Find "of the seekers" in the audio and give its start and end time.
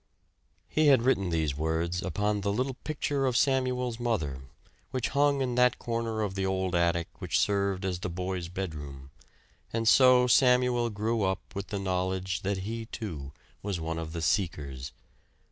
13.99-14.91